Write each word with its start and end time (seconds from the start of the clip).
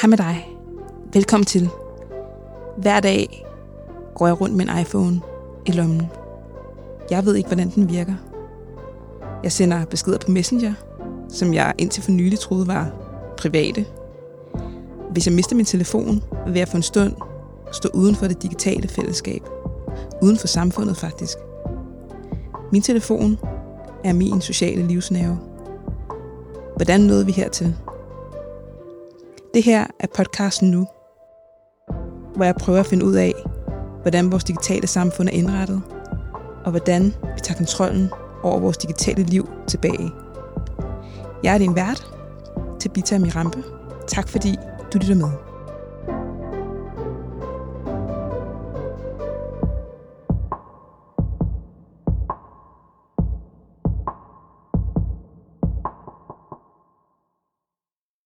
Hej 0.00 0.08
med 0.08 0.18
dig. 0.18 0.56
Velkommen 1.12 1.44
til. 1.44 1.68
Hver 2.76 3.00
dag 3.00 3.46
går 4.14 4.26
jeg 4.26 4.40
rundt 4.40 4.56
med 4.56 4.68
en 4.68 4.80
iPhone 4.80 5.20
i 5.66 5.72
lommen. 5.72 6.02
Jeg 7.10 7.24
ved 7.24 7.34
ikke, 7.34 7.46
hvordan 7.46 7.70
den 7.70 7.90
virker. 7.90 8.14
Jeg 9.42 9.52
sender 9.52 9.84
beskeder 9.84 10.18
på 10.18 10.30
Messenger, 10.30 10.74
som 11.28 11.54
jeg 11.54 11.74
indtil 11.78 12.02
for 12.02 12.10
nylig 12.10 12.38
troede 12.38 12.66
var 12.66 12.90
private. 13.38 13.86
Hvis 15.10 15.26
jeg 15.26 15.34
mister 15.34 15.56
min 15.56 15.64
telefon, 15.64 16.22
vil 16.46 16.58
jeg 16.58 16.68
for 16.68 16.76
en 16.76 16.82
stund 16.82 17.12
stå 17.72 17.88
uden 17.94 18.14
for 18.14 18.28
det 18.28 18.42
digitale 18.42 18.88
fællesskab. 18.88 19.42
Uden 20.22 20.38
for 20.38 20.46
samfundet 20.46 20.96
faktisk. 20.96 21.38
Min 22.72 22.82
telefon 22.82 23.38
er 24.04 24.12
min 24.12 24.40
sociale 24.40 24.86
livsnerve. 24.86 25.38
Hvordan 26.76 27.00
nåede 27.00 27.26
vi 27.26 27.32
hertil? 27.32 27.76
Det 29.56 29.64
her 29.64 29.86
er 30.00 30.06
podcasten 30.16 30.70
nu, 30.70 30.86
hvor 32.34 32.44
jeg 32.44 32.54
prøver 32.54 32.80
at 32.80 32.86
finde 32.86 33.04
ud 33.04 33.14
af, 33.14 33.32
hvordan 34.02 34.32
vores 34.32 34.44
digitale 34.44 34.86
samfund 34.86 35.28
er 35.28 35.32
indrettet, 35.32 35.82
og 36.64 36.70
hvordan 36.70 37.04
vi 37.04 37.40
tager 37.42 37.56
kontrollen 37.56 38.10
over 38.42 38.60
vores 38.60 38.76
digitale 38.76 39.22
liv 39.22 39.48
tilbage. 39.66 40.10
Jeg 41.42 41.54
er 41.54 41.58
din 41.58 41.76
vært, 41.76 42.06
Tabitha 42.80 43.18
Mirampe. 43.18 43.62
Tak 44.08 44.28
fordi 44.28 44.56
du 44.92 44.98
lytter 44.98 45.14
med. 45.14 45.30